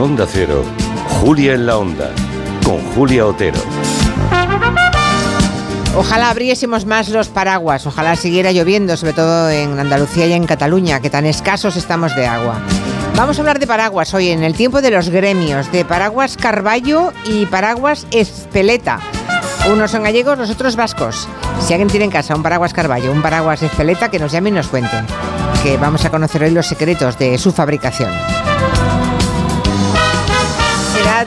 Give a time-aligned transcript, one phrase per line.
[0.00, 0.64] Onda Cero,
[1.20, 2.10] Julia en la Onda,
[2.64, 3.58] con Julia Otero.
[5.94, 11.00] Ojalá abriésemos más los paraguas, ojalá siguiera lloviendo, sobre todo en Andalucía y en Cataluña,
[11.00, 12.58] que tan escasos estamos de agua.
[13.14, 17.12] Vamos a hablar de paraguas hoy, en el tiempo de los gremios, de paraguas Carballo
[17.26, 19.00] y paraguas Espeleta.
[19.70, 21.28] Unos son gallegos, los otros vascos.
[21.60, 24.52] Si alguien tiene en casa un paraguas Carballo, un paraguas Espeleta, que nos llame y
[24.52, 24.96] nos cuente,
[25.62, 28.10] que vamos a conocer hoy los secretos de su fabricación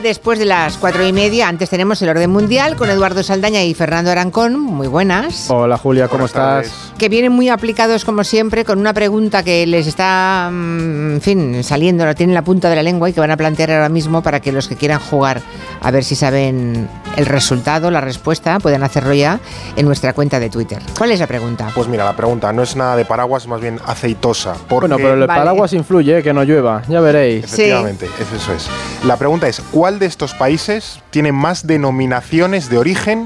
[0.02, 1.48] después de las cuatro y media.
[1.48, 4.60] Antes tenemos el orden mundial con Eduardo Saldaña y Fernando Arancón.
[4.60, 5.50] Muy buenas.
[5.50, 6.92] Hola Julia, ¿cómo estás?
[6.98, 11.64] Que vienen muy aplicados como siempre con una pregunta que les está, mm, en fin,
[11.64, 14.22] saliendo, la tienen la punta de la lengua y que van a plantear ahora mismo
[14.22, 15.42] para que los que quieran jugar
[15.80, 19.40] a ver si saben el resultado, la respuesta, pueden hacerlo ya
[19.76, 20.80] en nuestra cuenta de Twitter.
[20.96, 21.70] ¿Cuál es la pregunta?
[21.74, 24.54] Pues mira, la pregunta no es nada de paraguas, más bien aceitosa.
[24.68, 27.44] Bueno, pero el paraguas influye, que no llueva, ya veréis.
[27.44, 28.68] Efectivamente, eso es.
[29.04, 33.24] La pregunta es, ¿cuál de estos países tiene más denominaciones de origen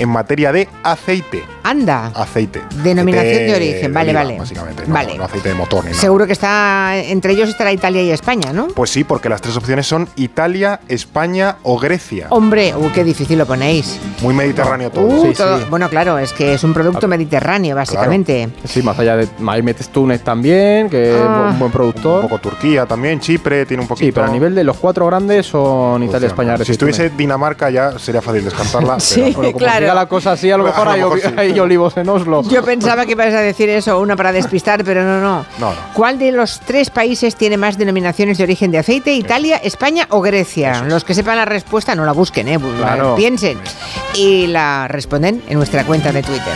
[0.00, 1.44] en materia de aceite.
[1.62, 2.06] Anda.
[2.14, 2.62] Aceite.
[2.82, 4.38] Denominación de origen, vale, vale.
[4.38, 5.18] Básicamente, no, vale.
[5.22, 8.68] aceite de motor ni Seguro que está entre ellos estará Italia y España, ¿no?
[8.68, 12.26] Pues sí, porque las tres opciones son Italia, España o Grecia.
[12.30, 13.98] Hombre, uh, qué difícil lo ponéis.
[14.22, 15.06] Muy mediterráneo todo.
[15.06, 15.34] Uh,
[15.68, 18.48] bueno, claro, es que es un producto mediterráneo, básicamente.
[18.64, 19.28] Sí, más allá de.
[19.46, 21.50] Ahí metes Túnez también, que es ah.
[21.52, 22.24] un buen productor.
[22.24, 24.06] Un poco Turquía también, Chipre, tiene un poquito.
[24.06, 26.66] Sí, pero a nivel de los cuatro grandes son Italia, España, Grecia.
[26.66, 29.00] Si estuviese Dinamarca ya sería fácil descartarla.
[29.00, 32.42] sí, claro la cosa así, a lo mejor, hay, olivos en Oslo.
[32.42, 35.44] Yo pensaba que ibas a decir eso, una para despistar, pero no, no.
[35.94, 39.14] ¿Cuál de los tres países tiene más denominaciones de origen de aceite?
[39.14, 40.82] ¿Italia, España o Grecia?
[40.82, 42.58] Los que sepan la respuesta no la busquen, ¿eh?
[43.16, 43.58] piensen.
[44.14, 46.54] Y la responden en nuestra cuenta de Twitter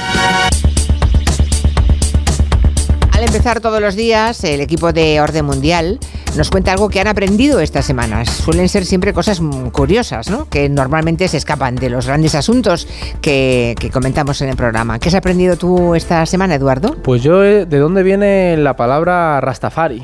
[3.24, 5.98] empezar todos los días, el equipo de Orden Mundial
[6.36, 8.28] nos cuenta algo que han aprendido estas semanas.
[8.30, 9.40] Suelen ser siempre cosas
[9.72, 10.48] curiosas, ¿no?
[10.48, 12.88] Que normalmente se escapan de los grandes asuntos
[13.20, 14.98] que, que comentamos en el programa.
[14.98, 16.96] ¿Qué has aprendido tú esta semana, Eduardo?
[17.02, 20.02] Pues yo, eh, ¿de dónde viene la palabra Rastafari?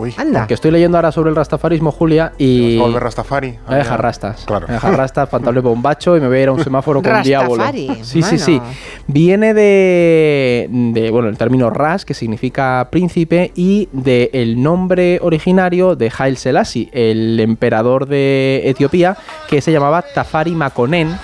[0.00, 0.14] Uy.
[0.16, 0.46] Anda.
[0.46, 2.76] Que estoy leyendo ahora sobre el rastafarismo, Julia, y...
[2.76, 3.58] ¿Vas a volver Rastafari?
[3.66, 4.44] Voy a dejar rastas.
[4.46, 4.66] Claro.
[4.66, 7.22] Voy a dejar rastas, pantalón bombacho y me voy a ir a un semáforo con
[7.22, 7.62] diablo.
[8.02, 8.60] Sí, sí, sí.
[9.06, 15.96] Viene de, de, bueno, el término ras, que significa príncipe, y del el nombre originario
[15.96, 19.16] de Haile Selassie, el emperador de Etiopía,
[19.48, 21.16] que se llamaba Tafari Makonnen.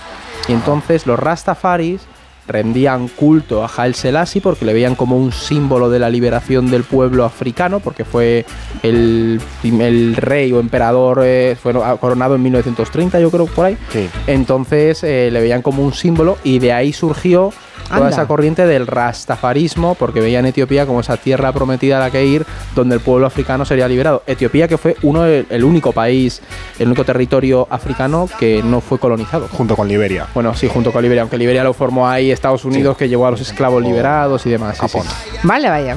[0.49, 2.03] Y entonces los rastafaris
[2.47, 6.85] rendían culto a Haile Selassie porque le veían como un símbolo de la liberación del
[6.85, 8.45] pueblo africano, porque fue
[8.83, 13.77] el, el rey o emperador, eh, fue coronado en 1930, yo creo, por ahí.
[14.27, 17.53] Entonces eh, le veían como un símbolo y de ahí surgió
[17.89, 22.25] toda esa corriente del rastafarismo, porque veían Etiopía como esa tierra prometida a la que
[22.25, 24.23] ir, donde el pueblo africano sería liberado.
[24.27, 26.43] Etiopía que fue uno el único país,
[26.79, 29.49] el único territorio africano que no fue colonizado.
[29.49, 30.27] Junto con Liberia.
[30.35, 33.31] Bueno, sí, junto con Liberia, aunque Liberia lo formó ahí Estados Unidos, que llevó a
[33.31, 34.79] los esclavos liberados y demás.
[35.43, 35.97] Vale, vaya.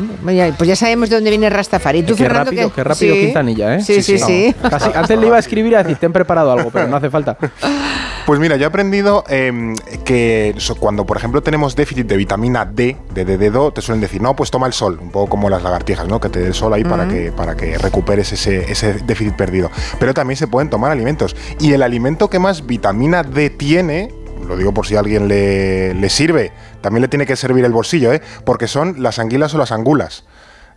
[0.57, 2.03] Pues ya sabemos de dónde viene Rastafari.
[2.03, 3.81] ¿Tú, qué rápido, qué rápido Quintanilla, ¿eh?
[3.81, 4.55] Sí, sí, sí.
[4.95, 7.09] antes le iba a escribir y a decir, te han preparado algo, pero no hace
[7.09, 7.37] falta.
[8.29, 9.73] Pues mira, yo he aprendido em,
[10.05, 14.35] que cuando, por ejemplo, tenemos déficit de vitamina D, de dedo, te suelen decir, no,
[14.35, 16.19] pues toma el sol, un poco como las lagartijas, ¿no?
[16.19, 19.71] Que te dé el sol ahí para, que, para que recuperes ese, ese déficit perdido.
[19.99, 21.35] Pero también se pueden tomar alimentos.
[21.59, 24.13] Y el alimento que más vitamina D tiene
[24.47, 26.51] lo digo por si a alguien le, le, sirve,
[26.81, 28.21] también le tiene que servir el bolsillo, ¿eh?
[28.45, 30.23] porque son las anguilas o las angulas.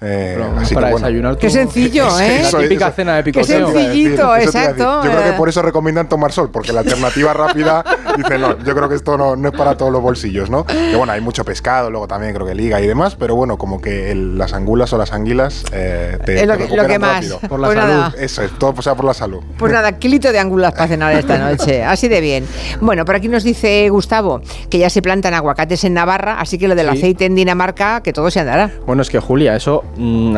[0.03, 0.37] Eh,
[0.75, 2.43] para desayunar Qué sencillo, ¿eh?
[2.53, 3.73] La típica cena de picoteo.
[3.73, 5.05] Qué sencillito, exacto.
[5.05, 7.85] Yo creo que por eso recomiendan tomar sol, porque la alternativa rápida
[8.17, 10.65] dice, no, yo creo que esto no, no, es para todos los bolsillos, ¿no?
[10.65, 13.81] Que bueno, hay mucho pescado, luego también creo que liga y demás, pero bueno, como
[13.81, 17.27] que las angulas o las anguilas eh, te, es lo, que, más.
[17.49, 18.15] Por la pues salud.
[18.19, 19.41] Eso es, todo sea por la salud.
[19.59, 22.47] Pues nada, kilito de angulas para cenar esta noche, así de bien.
[22.81, 26.69] Bueno, por aquí nos dice Gustavo que ya se plantan aguacates en Navarra, así que
[26.69, 28.71] lo del aceite en Dinamarca, que todo se andará.
[28.87, 29.85] Bueno, es que Julia, eso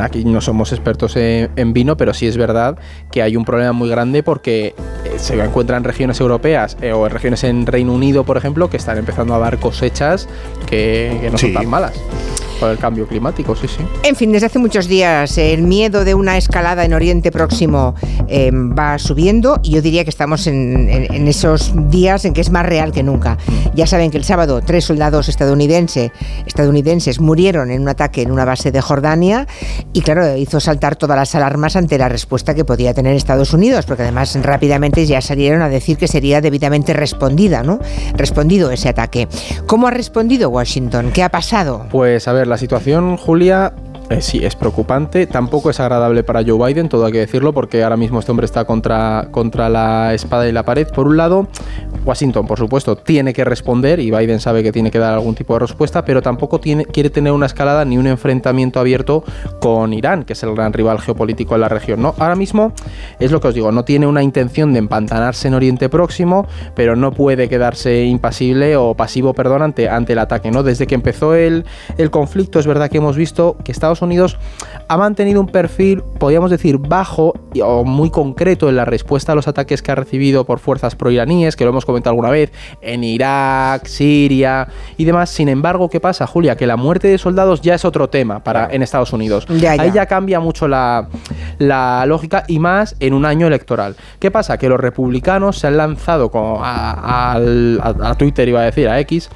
[0.01, 2.79] aquí no somos expertos en, vino, pero sí es verdad
[3.11, 4.75] que hay un problema muy grande porque
[5.05, 8.71] eh, se encuentran en regiones europeas eh, o en regiones en Reino Unido, por ejemplo,
[8.71, 10.29] que están empezando a dar cosechas
[10.67, 11.93] que, no son tan malas
[12.65, 13.85] por el cambio climático, sí, sí.
[14.05, 17.95] En fin, desde hace muchos días el miedo de una escalada en Oriente Próximo
[18.27, 20.89] em, va subiendo y yo diría que estamos en,
[21.29, 23.37] esos días en que es más real que nunca.
[23.75, 26.11] Ya saben que el sábado tres soldados estadounidenses,
[26.47, 29.47] estadounidenses murieron en un ataque en una base de Jordania
[29.93, 33.85] y claro, hizo saltar todas las alarmas ante la respuesta que podía tener Estados Unidos,
[33.85, 37.79] porque además rápidamente ya salieron a decir que sería debidamente respondida, ¿no?
[38.17, 39.29] Respondido ese ataque.
[39.67, 41.11] ¿Cómo ha respondido Washington?
[41.13, 41.85] ¿Qué ha pasado?
[41.91, 43.75] Pues a ver, la situación, Julia,
[44.11, 45.27] Eh, sí, es preocupante.
[45.27, 48.45] Tampoco es agradable para Joe Biden, todo hay que decirlo, porque ahora mismo este hombre
[48.45, 50.87] está contra, contra la espada y la pared.
[50.89, 51.49] Por un lado,
[52.05, 55.55] Washington, por supuesto, tiene que responder y Biden sabe que tiene que dar algún tipo
[55.55, 59.25] de respuesta, pero tampoco quiere tener una escalada ni un enfrentamiento abierto
[59.59, 62.03] con Irán, que es el gran rival geopolítico de la región.
[62.03, 62.15] ¿no?
[62.19, 62.73] Ahora mismo
[63.19, 66.95] es lo que os digo, no tiene una intención de empantanarse en Oriente Próximo, pero
[66.95, 70.51] no puede quedarse impasible o pasivo, perdón, ante, ante el ataque.
[70.51, 70.63] ¿no?
[70.63, 71.65] Desde que empezó el,
[71.97, 74.39] el conflicto, es verdad que hemos visto que Estados Unidos
[74.89, 79.49] ha mantenido un perfil, podríamos decir, bajo o muy concreto en la respuesta a los
[79.49, 83.87] ataques que ha recibido por fuerzas proiraníes, que lo hemos comentado alguna vez, en Irak,
[83.87, 85.31] Siria y demás.
[85.31, 86.57] Sin embargo, ¿qué pasa, Julia?
[86.57, 89.47] Que la muerte de soldados ya es otro tema para, en Estados Unidos.
[89.69, 91.09] Ahí ya cambia mucho la,
[91.59, 93.97] lógica y más en un año electoral.
[94.19, 94.59] ¿Qué pasa?
[94.59, 99.31] Que los republicanos se han lanzado a, a Twitter, iba a decir, a X.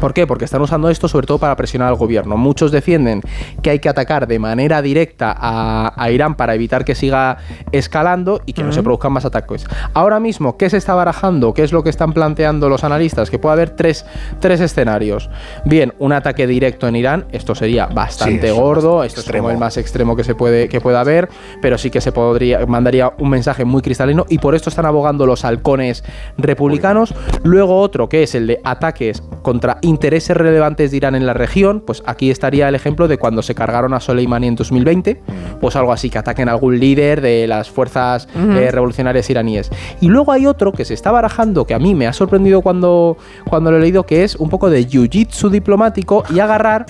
[0.00, 0.26] ¿Por qué?
[0.26, 2.36] Porque están usando esto sobre todo para presionar al gobierno.
[2.36, 3.22] Muchos defienden
[3.62, 7.38] que hay que atacar de manera directa a, Irán para evitar que siga
[7.72, 9.66] escalando y que no se produzcan más ataques.
[9.94, 11.54] Ahora mismo, ¿qué se está barajando?
[11.54, 13.30] ¿Qué es lo que están planteando los analistas?
[13.30, 14.04] Que puede haber tres,
[14.40, 15.30] tres escenarios.
[15.64, 19.76] Bien, un ataque directo en Irán, esto sería bastante gordo, esto es como el más
[19.76, 21.28] extremo que se puede que pueda haber,
[21.60, 25.26] pero sí que se podría mandaría un mensaje muy cristalino y por esto están abogando
[25.26, 26.04] los halcones
[26.38, 27.14] republicanos.
[27.42, 31.82] Luego otro que es el de ataques contra intereses relevantes de Irán en la región,
[31.84, 35.22] pues aquí estaría el ejemplo de cuando se cargaron a Soleimani en 2020,
[35.60, 39.70] pues algo así, que ataquen a algún líder de las fuerzas eh, revolucionarias iraníes.
[40.00, 43.16] Y luego hay otro que se está barajando, que a mí me ha sorprendido cuando,
[43.48, 46.86] cuando lo he leído, que es un poco de jiu-jitsu diplomático y agarrar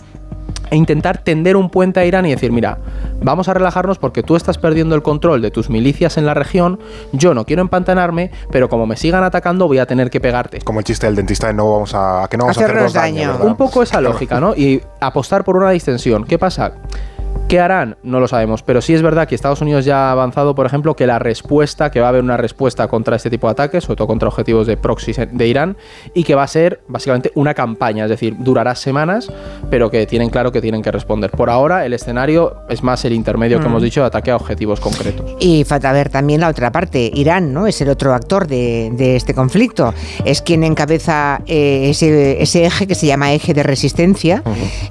[0.70, 2.78] e intentar tender un puente a Irán y decir, mira,
[3.22, 6.78] vamos a relajarnos porque tú estás perdiendo el control de tus milicias en la región,
[7.12, 10.60] yo no quiero empantanarme, pero como me sigan atacando voy a tener que pegarte.
[10.60, 13.38] Como el chiste del dentista de no vamos a, que no vamos a hacernos daño.
[13.42, 14.54] un poco esa lógica, ¿no?
[14.54, 16.24] Y apostar por una distensión.
[16.24, 16.72] ¿Qué pasa?
[17.48, 17.96] ¿Qué harán?
[18.02, 20.96] No lo sabemos, pero sí es verdad que Estados Unidos ya ha avanzado, por ejemplo,
[20.96, 23.96] que la respuesta, que va a haber una respuesta contra este tipo de ataques, sobre
[23.96, 25.76] todo contra objetivos de proxy de Irán,
[26.14, 29.30] y que va a ser básicamente una campaña, es decir, durará semanas,
[29.70, 31.30] pero que tienen claro que tienen que responder.
[31.30, 34.80] Por ahora, el escenario es más el intermedio que hemos dicho de ataque a objetivos
[34.80, 35.36] concretos.
[35.38, 37.66] Y falta ver también la otra parte, Irán, ¿no?
[37.66, 39.92] Es el otro actor de, este conflicto,
[40.24, 44.42] es quien encabeza eh, ese, eje que se llama eje de resistencia,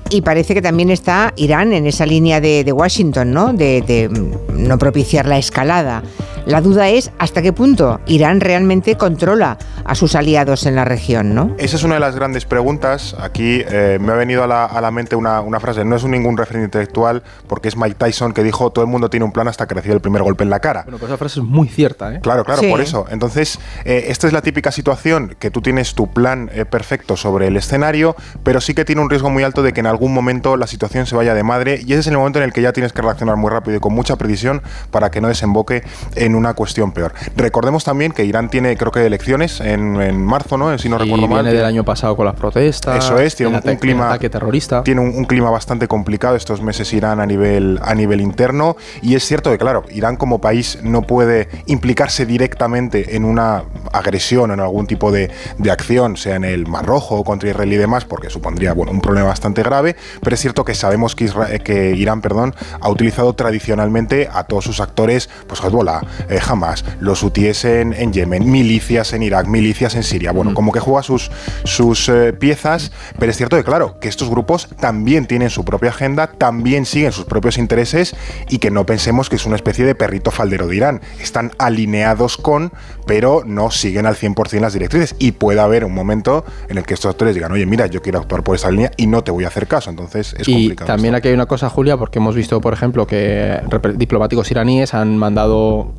[0.10, 3.54] y parece que también está Irán en esa línea de, Washington, ¿no?
[3.54, 6.04] De, mm, no propiciar la escalada.
[6.46, 11.34] La duda es hasta qué punto Irán realmente controla a sus aliados en la región,
[11.34, 11.56] ¿no?
[11.58, 13.16] Esa es una de las grandes preguntas.
[13.18, 17.24] Aquí eh, me ha venido a la, mente una, frase, no es ningún referente intelectual,
[17.48, 19.96] porque es Mike Tyson que dijo todo el mundo tiene un plan hasta que recibe
[19.96, 20.84] el primer golpe en la cara.
[20.84, 22.20] Bueno, pues esa frase es muy cierta, ¿eh?
[22.22, 23.06] Claro, claro, por eso.
[23.10, 27.48] Entonces, eh, esta es la típica situación que tú tienes tu plan eh, perfecto sobre
[27.48, 30.58] el escenario, pero sí que tiene un riesgo muy alto de que en algún momento
[30.58, 32.74] la situación se vaya de madre y ese es el momento en el que ya
[32.74, 34.62] tienes que reaccionar muy rápido y con mucha precisión
[34.92, 35.84] para que no desemboque
[36.16, 37.14] en una cuestión peor.
[37.36, 40.78] Recordemos también que Irán tiene, creo que, elecciones en, marzo, ¿no?
[40.78, 41.44] Si no recuerdo mal.
[41.44, 43.04] Viene del año pasado con las protestas.
[43.04, 44.10] Eso es, tiene un, clima.
[44.10, 44.84] Ataque terrorista.
[44.84, 48.76] Tiene un, clima bastante complicado estos meses Irán a nivel, a nivel interno.
[49.02, 54.52] Y es cierto que, claro, Irán como país no puede implicarse directamente en una agresión
[54.52, 57.72] o en algún tipo de, de acción, sea en el Mar Rojo o contra Israel
[57.72, 59.96] y demás, porque supondría bueno, un problema bastante grave.
[60.22, 61.30] Pero es cierto que sabemos que,
[61.64, 67.24] que Irán perdón, ha utilizado tradicionalmente a todos sus actores, pues Hezbollah, eh, Hamas, los
[67.24, 70.32] hutíes en, Yemen, milicias en Irak, milicias en Siria.
[70.32, 71.32] Bueno, como que juega sus,
[71.64, 75.90] sus eh, piezas, pero es cierto que, claro, que estos grupos también tienen su propia
[75.90, 78.16] agenda, también siguen sus propios intereses
[78.50, 81.02] y que no pensemos que es una especie de perrito faldero de Irán.
[81.20, 82.72] Están alineados con,
[83.06, 85.16] pero no siguen al 100% las directrices.
[85.20, 88.20] Y puede haber un momento en el que estos actores digan, oye, mira, yo quiero
[88.20, 89.90] actuar por esa línea y no te voy a hacer caso.
[89.90, 93.62] Entonces es y También aquí hay una cosa, Julia, porque hemos visto, por ejemplo, que
[93.96, 95.94] diplomáticos iraníes han mandado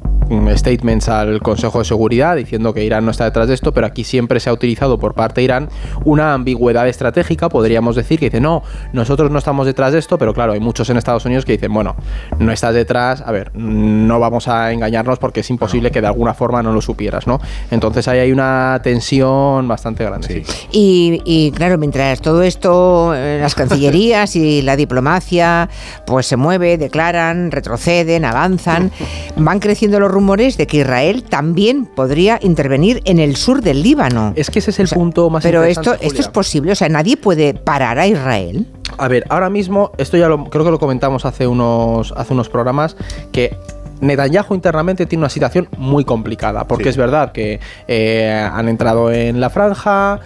[0.56, 4.04] statements al Consejo de Seguridad diciendo que Irán no está detrás de esto, pero aquí
[4.04, 5.68] siempre se ha utilizado por parte de Irán
[6.04, 8.62] una ambigüedad estratégica, podríamos decir, que dice, no,
[8.92, 11.72] nosotros no estamos detrás de esto, pero claro, hay muchos en Estados Unidos que dicen,
[11.72, 11.96] bueno,
[12.38, 16.34] no estás detrás, a ver, no vamos a engañarnos porque es imposible que de alguna
[16.34, 17.40] forma no lo supieras, ¿no?
[17.70, 20.44] Entonces ahí hay una tensión bastante grande.
[20.72, 25.68] Y, y, claro, mientras todo esto, eh, las cancillerías y la diplomacia,
[26.06, 28.90] pues se mueve, declaran, retroceden, avanzan,
[29.36, 34.32] van creciendo los rumores de que Israel también podría intervenir en el sur del Líbano.
[34.36, 36.88] Es que ese es el punto más pero Pero esto, esto es posible, o sea,
[36.88, 38.66] nadie puede parar a Israel.
[38.96, 42.48] A ver, ahora mismo, esto ya lo, creo que lo comentamos hace unos, hace unos
[42.48, 42.96] programas,
[43.32, 43.56] que
[44.00, 49.40] Netanyahu internamente tiene una situación muy complicada, porque es verdad que eh, han entrado en
[49.40, 50.20] la franja,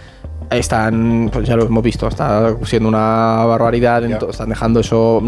[0.50, 5.22] están, pues ya lo hemos visto, está siendo una barbaridad, están dejando eso,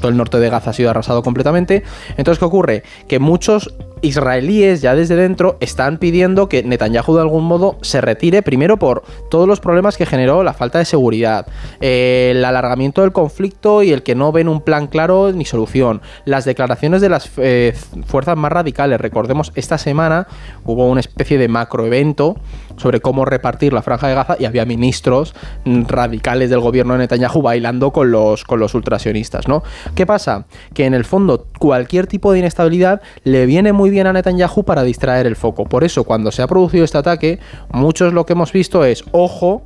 [0.00, 1.84] todo el norte de Gaza ha sido arrasado completamente.
[2.16, 2.82] Entonces, ¿qué ocurre?
[3.08, 3.74] Que muchos
[4.06, 9.02] israelíes ya desde dentro están pidiendo que Netanyahu de algún modo se retire primero por
[9.30, 11.46] todos los problemas que generó la falta de seguridad,
[11.80, 16.00] eh, el alargamiento del conflicto y el que no ven un plan claro ni solución,
[16.24, 17.74] las declaraciones de las eh,
[18.06, 19.00] fuerzas más radicales.
[19.00, 20.28] Recordemos, esta semana
[20.64, 22.36] hubo una especie de macroevento
[22.76, 25.34] sobre cómo repartir la franja de Gaza y había ministros
[25.64, 29.62] radicales del gobierno de Netanyahu bailando con los, con los ultrasionistas, ¿no?
[29.94, 30.46] ¿Qué pasa?
[30.74, 34.82] Que en el fondo cualquier tipo de inestabilidad le viene muy bien a Netanyahu para
[34.82, 35.64] distraer el foco.
[35.64, 37.38] Por eso, cuando se ha producido este ataque,
[37.72, 39.62] muchos lo que hemos visto es, ojo,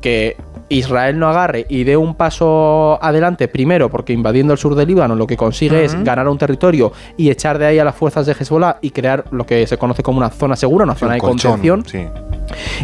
[0.00, 0.36] que
[0.68, 5.14] Israel no agarre y dé un paso adelante, primero porque invadiendo el sur del Líbano
[5.14, 8.32] lo que consigue es ganar un territorio y echar de ahí a las fuerzas de
[8.32, 11.84] Hezbollah y crear lo que se conoce como una zona segura, una zona de contención.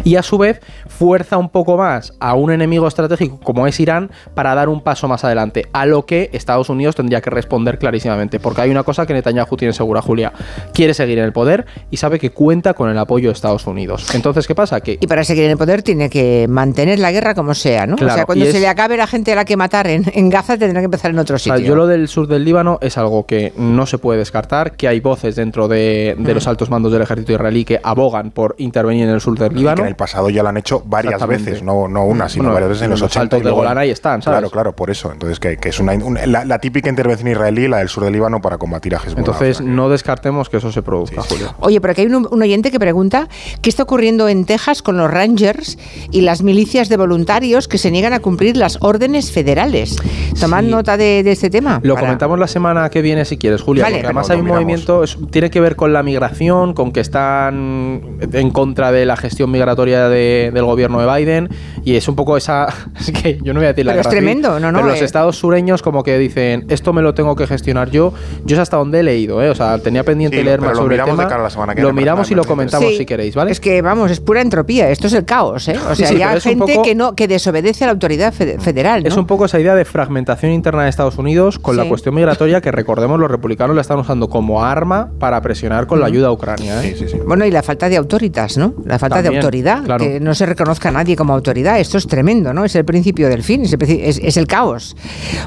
[0.03, 4.11] Y a su vez fuerza un poco más a un enemigo estratégico como es Irán
[4.33, 8.39] para dar un paso más adelante, a lo que Estados Unidos tendría que responder clarísimamente,
[8.39, 10.33] porque hay una cosa que Netanyahu tiene segura, Julia,
[10.73, 14.13] quiere seguir en el poder y sabe que cuenta con el apoyo de Estados Unidos.
[14.13, 14.81] Entonces, ¿qué pasa?
[14.81, 17.97] Que y para seguir en el poder tiene que mantener la guerra como sea o
[17.97, 20.85] sea, cuando se le acabe la gente a la que matar en, Gaza, tendrá que
[20.85, 21.59] empezar en otro sitio.
[21.59, 24.99] yo lo del sur del Líbano es algo que no se puede descartar, que hay
[24.99, 26.49] voces dentro de, los mm.
[26.49, 29.81] altos mandos del ejército israelí que abogan por intervenir en el sur del Líbano.
[29.81, 32.83] en el pasado ya lo han hecho varias veces, no, no una, sino varias veces
[32.83, 34.39] en los, los altos del Golán ahí están, ¿sabes?
[34.39, 35.11] Claro, claro, por eso.
[35.11, 38.95] Entonces, que, es una, la, típica intervención israelí, la del sur del Líbano, para combatir
[38.95, 39.19] a Hezbollah.
[39.19, 41.53] Entonces, no descartemos que eso se produzca, Julio.
[41.59, 43.27] Oye, pero aquí hay un, un oyente que pregunta
[43.61, 45.77] qué está ocurriendo en Texas con los Rangers
[46.11, 49.95] y las milicias de voluntarios que se niegan a cumplir las órdenes federales.
[50.39, 51.79] Tomad nota de, este tema.
[51.83, 55.49] Lo comentamos la semana que viene si quieres, Julia, porque además hay un movimiento, tiene
[55.49, 60.65] que ver con la migración, con que están en contra de la gestión migratoria del
[60.65, 61.49] gobierno de Biden
[61.83, 62.67] y es un poco esa,
[62.99, 64.79] es que yo no voy a decir la Pero es tremendo, no, no.
[64.79, 65.05] Pero los eh.
[65.05, 68.13] estados sureños como que dicen, esto me lo tengo que gestionar yo,
[68.45, 69.49] yo es hasta donde he leído, ¿eh?
[69.49, 71.27] o sea, tenía pendiente leer más sobre el tema.
[71.77, 73.51] lo miramos y lo comentamos si queréis, ¿vale?
[73.51, 75.77] Es que vamos, es pura entropía, esto es el caos, ¿eh?
[75.89, 79.05] O sea, hay gente que no que desobedece a la autoridad federal.
[79.05, 82.61] Es un poco esa idea de fragmentación interna de Estados Unidos con la cuestión migratoria
[82.61, 86.31] que recordemos los republicanos la están usando como arma para presionar con la ayuda a
[86.31, 86.83] Ucrania.
[86.83, 86.95] ¿eh?
[87.25, 88.73] bueno, y la falta de autoritas, ¿no?
[88.85, 91.79] La falta de autoridad, que no se reconozca a nadie como autoridad.
[91.79, 92.65] Esto es tremendo, ¿no?
[92.65, 94.95] Es el principio del fin, es el, caos.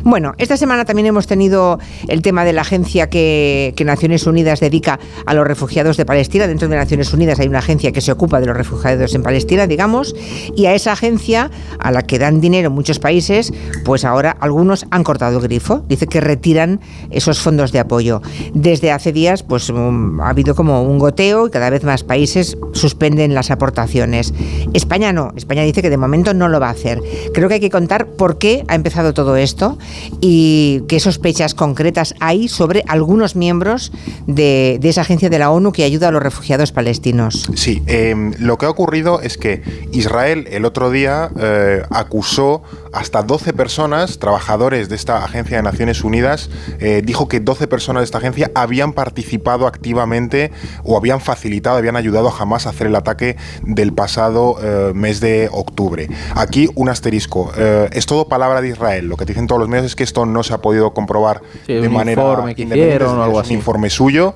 [0.02, 4.60] Bueno, esta semana también hemos tenido el tema de la agencia que, que Naciones Unidas
[4.60, 6.46] dedica a los refugiados de Palestina.
[6.46, 9.66] Dentro de Naciones Unidas hay una agencia que se ocupa de los refugiados en Palestina,
[9.66, 10.14] digamos,
[10.56, 13.52] y a esa agencia, a la que dan dinero muchos países,
[13.84, 15.84] pues ahora algunos han cortado el grifo.
[15.88, 18.22] Dice que retiran esos fondos de apoyo.
[18.54, 22.56] Desde hace días, pues um, ha habido como un goteo y cada vez más países
[22.72, 24.34] suspenden las aportaciones.
[24.74, 25.32] España no.
[25.36, 27.00] España dice que de momento no lo va a hacer.
[27.32, 29.78] Creo que hay que contar por qué ha empezado todo esto
[30.20, 33.92] y qué sospechas concretas hay sobre algunos miembros
[34.26, 37.50] de, esa agencia de la ONU que ayuda a los refugiados palestinos.
[37.54, 39.62] Sí, em, lo que ha ocurrido es que
[39.92, 46.04] Israel el otro día eh, acusó hasta 12 personas, trabajadores de esta agencia de Naciones
[46.04, 50.50] Unidas, eh, dijo que 12 personas de esta agencia habían participado activamente
[50.84, 55.20] o habían facilitado, habían ayudado a Hamas a hacer el ataque del pasado eh, mes
[55.20, 56.08] de octubre.
[56.34, 57.52] Aquí un asterisco.
[57.56, 59.06] Eh, es todo palabra de Israel.
[59.06, 61.88] Lo que dicen todos los medios es que esto no se ha podido comprobar de
[61.88, 62.22] manera
[62.56, 63.04] independiente.
[63.04, 63.52] o algo así.
[63.54, 64.34] un informe suyo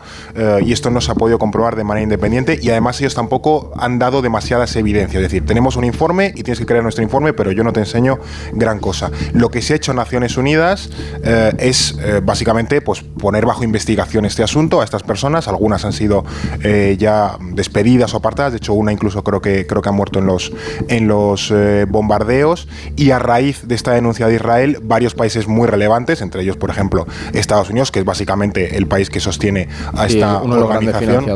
[0.63, 3.99] y esto no se ha podido comprobar de manera independiente y además ellos tampoco han
[3.99, 5.23] dado demasiadas evidencias.
[5.23, 7.81] Es decir, tenemos un informe y tienes que crear nuestro informe, pero yo no te
[7.81, 8.19] enseño
[8.53, 9.11] gran cosa.
[9.33, 10.91] Lo que se ha hecho en Naciones Unidas
[11.25, 15.49] eh, es eh, básicamente pues, poner bajo investigación este asunto a estas personas.
[15.49, 16.25] Algunas han sido
[16.63, 18.53] eh, ya despedidas o apartadas.
[18.53, 20.53] De hecho, una incluso creo que, creo que ha muerto en los,
[20.89, 21.53] en los
[21.89, 22.69] bombardeos.
[22.97, 26.71] Y a raíz de esta denuncia de Israel, varios países muy relevantes, entre ellos, por
[26.71, 31.27] ejemplo, Estados Unidos, que es básicamente el país que sostiene a esta organización.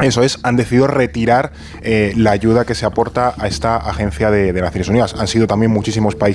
[0.00, 4.60] Eso es, han decidido retirar la ayuda que se aporta a esta agencia de, de
[4.60, 5.14] Naciones Unidas.
[5.18, 6.29] Han sido también muchísimos países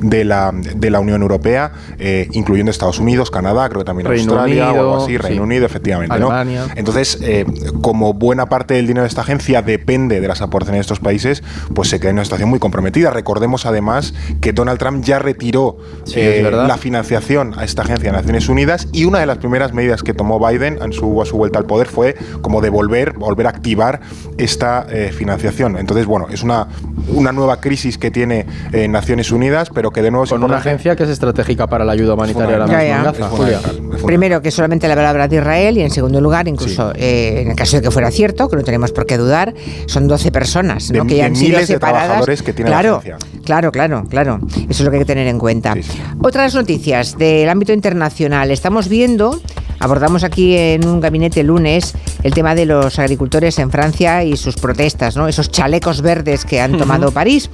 [0.00, 4.72] de la, de la Unión Europea, eh, incluyendo Estados Unidos, Canadá, creo que también Australia
[4.72, 6.14] o algo así, Reino Unido, efectivamente.
[6.14, 6.66] Alemania.
[6.76, 7.44] Entonces, eh,
[7.80, 11.42] como buena parte del dinero de esta agencia depende de las aportaciones de estos países,
[11.74, 13.10] pues se queda en una situación muy comprometida.
[13.10, 15.78] Recordemos además que Donald Trump ya retiró
[16.14, 20.02] eh, la financiación a esta agencia de Naciones Unidas y una de las primeras medidas
[20.02, 23.50] que tomó Biden en su, a su vuelta al poder fue como devolver, volver a
[23.50, 24.00] activar
[24.38, 25.76] esta financiación.
[25.78, 26.68] Entonces, bueno, es una,
[27.08, 28.46] una nueva crisis que tiene
[28.88, 30.26] Naciones Naciones Unidas, pero que de nuevo...
[30.26, 34.50] Con una agencia que es estratégica para la ayuda humanitaria ahora mismo en Primero, que
[34.50, 37.82] solamente la palabra de Israel y en segundo lugar, incluso eh, en el caso de
[37.82, 39.54] que fuera cierto, que no tenemos por qué dudar,
[39.86, 41.06] son 12 personas ¿no?
[41.06, 42.42] que ya han sido separadas.
[42.42, 43.02] que tiene claro,
[43.44, 44.40] claro, claro, claro.
[44.68, 45.74] Eso es lo que hay que tener en cuenta.
[46.22, 48.50] Otras noticias del ámbito internacional.
[48.50, 49.40] Estamos viendo
[49.78, 54.56] Abordamos aquí en un gabinete lunes el tema de los agricultores en Francia y sus
[54.56, 55.28] protestas, ¿no?
[55.28, 57.50] Esos chalecos verdes que han tomado París.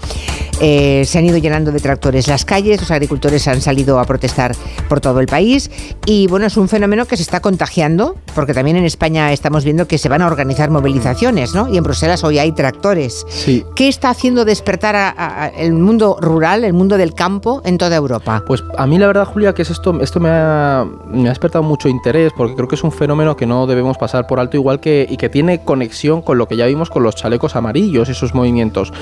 [0.61, 4.55] Eh, se han ido llenando de tractores las calles, los agricultores han salido a protestar
[4.89, 5.71] por todo el país
[6.07, 9.89] y bueno, es un fenómeno que se está contagiando, porque también en España estamos viendo
[9.89, 11.69] que se van a organizar movilizaciones, ¿no?
[11.69, 13.27] Y en Bruselas hoy hay tractores.
[13.29, 13.65] Sí.
[13.75, 18.45] ¿Qué está haciendo despertar el mundo rural, el mundo del campo en toda Europa?
[18.47, 21.65] Pues a mí la verdad, Julia, que es esto, esto me ha, me ha despertado
[21.65, 24.81] mucho interés porque creo que es un fenómeno que no debemos pasar por alto igual
[24.81, 28.15] que y que tiene conexión con lo que ya vimos con los chalecos amarillos y
[28.15, 28.93] sus movimientos.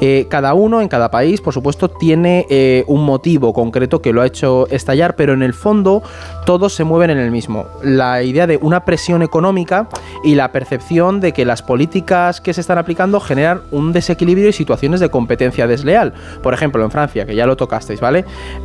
[0.00, 4.20] Eh, cada uno en cada país, por supuesto, tiene eh, un motivo concreto que lo
[4.20, 6.02] ha hecho estallar, pero en el fondo
[6.48, 7.66] todos se mueven en el mismo.
[7.82, 9.86] La idea de una presión económica
[10.24, 14.54] y la percepción de que las políticas que se están aplicando generan un desequilibrio y
[14.54, 16.14] situaciones de competencia desleal.
[16.42, 18.24] Por ejemplo, en Francia, que ya lo tocasteis, ¿vale?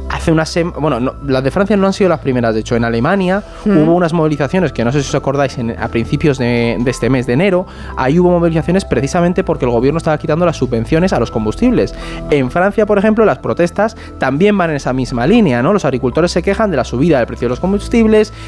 [0.10, 2.86] Hace una semana, bueno, las de Francia no han sido las primeras, de hecho, en
[2.86, 3.78] Alemania mm.
[3.78, 7.34] hubo unas movilizaciones que no sé si os acordáis a principios de, este mes de
[7.34, 7.66] enero,
[7.98, 11.94] ahí hubo movilizaciones precisamente porque el gobierno estaba quitando las subvenciones a los combustibles.
[12.32, 15.74] En Francia, por ejemplo, las protestas también van en esa misma línea, ¿no?
[15.74, 17.73] Los agricultores se quejan de la subida del precio de los combustibles,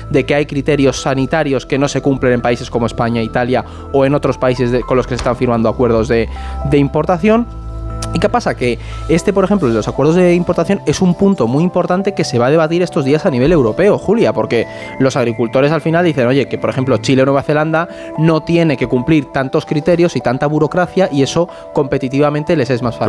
[0.10, 4.05] de que hay criterios sanitarios que no se cumplen en países como España, Italia o
[4.05, 6.29] en otros países con los que se están firmando acuerdos de,
[6.70, 7.64] de importación
[8.13, 8.55] ¿Y qué pasa?
[8.55, 12.24] Que este, por ejemplo, de los acuerdos de importación es un punto muy importante que
[12.24, 14.67] se va a debatir estos días a nivel europeo, Julia, porque
[15.00, 18.77] los agricultores al final dicen, oye, que por ejemplo Chile o Nueva Zelanda no tiene
[18.77, 23.05] que cumplir tantos criterios y tanta burocracia y eso competitivamente les es más fácil.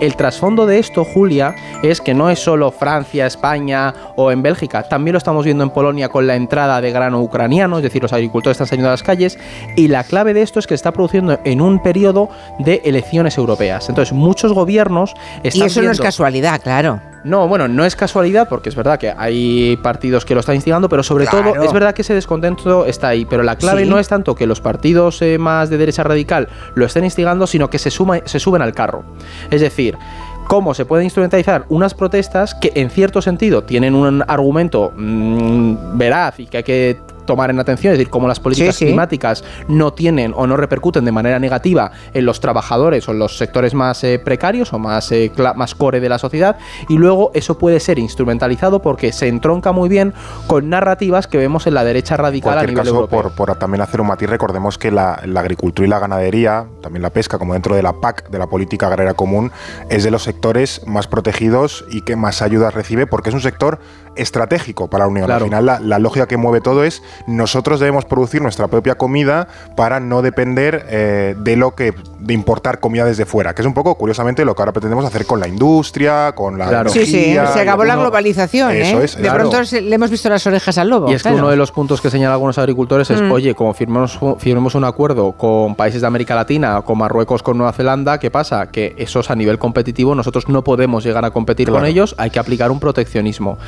[0.00, 4.82] El trasfondo de esto, Julia, es que no es solo Francia, España o en Bélgica,
[4.88, 8.12] también lo estamos viendo en Polonia con la entrada de grano ucraniano, es decir, los
[8.12, 9.38] agricultores están saliendo a las calles
[9.76, 13.38] y la clave de esto es que se está produciendo en un periodo de elecciones
[13.38, 13.88] europeas.
[13.88, 17.00] Entonces, muchos gobiernos están Y eso no es casualidad, claro.
[17.24, 20.88] No, bueno, no es casualidad porque es verdad que hay partidos que lo están instigando,
[20.88, 23.24] pero sobre todo es verdad que ese descontento está ahí.
[23.24, 26.86] Pero la clave no es tanto que los partidos eh, más de derecha radical lo
[26.86, 29.02] estén instigando, sino que se, suma, se suben al carro.
[29.50, 29.98] Es decir,
[30.46, 36.38] cómo se pueden instrumentalizar unas protestas que en cierto sentido tienen un argumento mm, veraz
[36.38, 40.32] y que hay que tomar en atención, es decir, cómo las políticas climáticas no tienen
[40.34, 44.18] o no repercuten de manera negativa en los trabajadores o en los sectores más eh,
[44.18, 46.56] precarios o más, eh, más core de la sociedad,
[46.88, 50.14] y luego eso puede ser instrumentalizado porque se entronca muy bien
[50.46, 53.30] con narrativas que vemos en la derecha radical a nivel caso, europeo.
[53.30, 57.38] Por, también hacer un matiz, recordemos que la, agricultura y la ganadería, también la pesca,
[57.38, 59.50] como dentro de la PAC, de la Política Agraria Común,
[59.90, 63.78] es de los sectores más protegidos y que más ayudas recibe porque es un sector
[64.16, 65.30] estratégico para la Unión.
[65.30, 70.00] Al final, la lógica que mueve todo es nosotros debemos producir nuestra propia comida para
[70.00, 73.94] no depender eh, de lo que de importar comida desde fuera, que es un poco
[73.94, 76.90] curiosamente lo que ahora pretendemos hacer con la industria, con la claro.
[76.90, 79.06] Sí, sí, se acabó la globalización, ¿eh?
[79.18, 81.10] de pronto le hemos visto las orejas al lobo.
[81.10, 83.30] Y es que uno de los puntos que señalan algunos agricultores es, mm.
[83.30, 87.72] oye, como firmemos, firmemos un acuerdo con países de América Latina, con Marruecos, con Nueva
[87.72, 88.66] Zelanda, ¿qué pasa?
[88.66, 92.38] Que esos a nivel competitivo nosotros no podemos llegar a competir con ellos, hay que
[92.38, 93.58] aplicar un proteccionismo.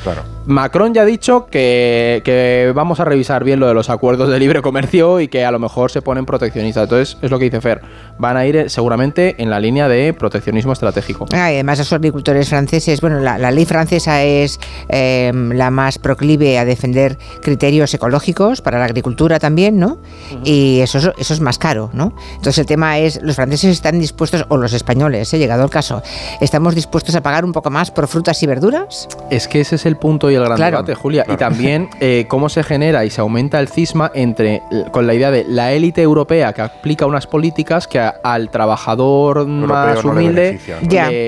[0.45, 4.39] Macron ya ha dicho que, que vamos a revisar bien lo de los acuerdos de
[4.39, 6.83] libre comercio y que a lo mejor se ponen proteccionistas.
[6.83, 7.81] Entonces, es lo que dice Fer.
[8.17, 11.25] Van a ir eh, seguramente en la línea de proteccionismo estratégico.
[11.31, 17.17] además, los agricultores franceses, bueno, la, ley francesa es em, la más proclive a defender
[17.41, 19.99] criterios ecológicos para la agricultura también, ¿no?
[20.43, 22.13] Y eso, eso es más caro, ¿no?
[22.35, 25.39] Entonces, el tema es, los franceses están dispuestos, o los españoles, he ¿eh?
[25.39, 26.01] llegado el caso,
[26.41, 29.07] ¿estamos dispuestos a pagar un poco más por frutas y verduras?
[29.29, 31.25] Es que ese es el punto y el gran debate, Julia.
[31.27, 34.61] Y también eh, cómo se genera y se aumenta el cisma entre
[34.91, 40.03] con la idea de la élite europea que aplica unas políticas que al trabajador más
[40.03, 40.59] humilde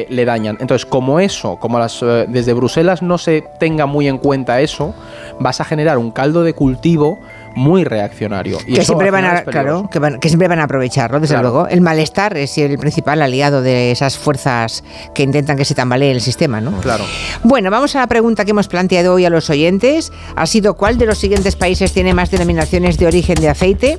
[0.10, 0.58] le, dañan.
[0.60, 4.94] Entonces, como eso, como las, eh, desde Bruselas no se tenga muy en cuenta eso,
[5.40, 7.20] vas a generar un caldo de cultivo
[7.56, 8.58] muy reaccionario.
[8.66, 11.68] Y que, siempre van a, claro, que, siempre van a aprovecharlo, desde luego.
[11.68, 14.84] El malestar es el principal aliado de esas fuerzas
[15.14, 16.80] que intentan que se tambalee el sistema, ¿no?
[16.82, 17.06] Claro.
[17.44, 20.12] Bueno, vamos a la pregunta que hemos planteado hoy a los oyentes.
[20.36, 23.98] Ha sido ¿cuál de los siguientes países tiene más denominaciones de origen de aceite?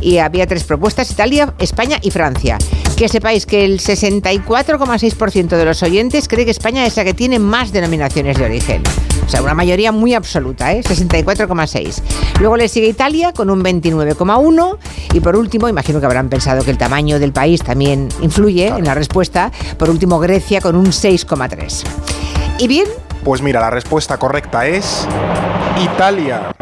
[0.00, 2.56] Y había tres propuestas, Italia, España y Francia.
[2.96, 7.38] Que sepáis que el 64,6% de los oyentes cree que España es la que tiene
[7.38, 8.82] más denominaciones de origen.
[9.30, 10.82] Sea, una mayoría muy absoluta, ¿eh?
[10.82, 12.02] 64,6.
[12.40, 14.78] Luego le sigue Italia con un 29,1
[15.14, 18.84] y por último, imagino que habrán pensado que el tamaño del país también influye en
[18.84, 21.84] la respuesta, por último Grecia con un 6,3.
[22.58, 22.86] ¿Y bien?
[23.24, 25.06] Pues mira, la respuesta correcta es
[25.82, 26.52] Italia.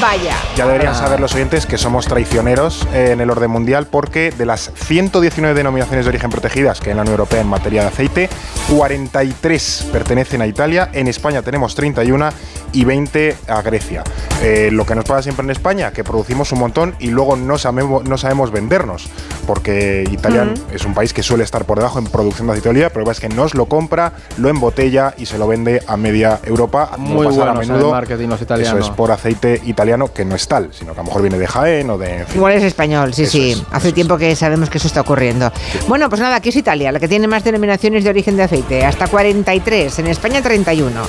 [0.00, 0.36] Vaya.
[0.56, 4.70] Ya deberían saber los oyentes que somos traicioneros en el orden mundial porque de las
[4.74, 8.28] 119 denominaciones de origen protegidas que hay en la Unión Europea en materia de aceite,
[8.68, 12.28] 43 pertenecen a Italia, en España tenemos 31
[12.72, 14.04] y 20 a Grecia.
[14.42, 17.56] Eh, lo que nos pasa siempre en España, que producimos un montón y luego no
[17.56, 19.08] no sabemos vendernos,
[19.46, 22.70] porque Italia es un país que suele estar por debajo en producción de aceite de
[22.70, 26.40] oliva, pero es que nos lo compra, lo embotella y se lo vende a media
[26.44, 26.90] Europa.
[26.98, 27.86] Muy pasa a en menudo.
[27.86, 31.02] el marketing los Eso es por aceite italiano que no es tal, sino que a
[31.02, 32.18] lo mejor viene de Jaén o de...
[32.18, 32.36] en fin.
[32.36, 33.52] Igual es español, sí, Eso sí.
[33.52, 35.50] es, Hace tiempo que sabemos que eso está ocurriendo.
[35.88, 38.84] Bueno, pues nada, aquí es Italia, la que tiene más denominaciones de origen de aceite,
[38.84, 41.00] hasta 43, en España 31.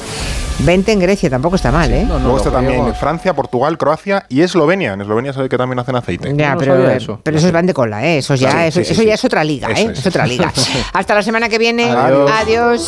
[0.60, 2.04] 20 en Grecia, tampoco está mal, ¿eh?
[2.04, 2.98] No, no, Luego está también griegos.
[2.98, 4.94] Francia, Portugal, Croacia y Eslovenia.
[4.94, 6.34] En Eslovenia sabe que también hacen aceite.
[6.36, 7.20] Ya, no pero, eh, eso.
[7.22, 8.22] pero esos van de cola, ¿eh?
[8.34, 9.08] Eso ya, Sí, eso, sí, sí, eso sí.
[9.08, 9.90] ya es otra liga, ¿eh?
[9.92, 10.00] Es.
[10.00, 10.08] es.
[10.08, 10.52] otra liga.
[10.94, 11.90] Hasta la semana que viene.
[11.90, 12.32] Adiós.
[12.34, 12.88] Adiós.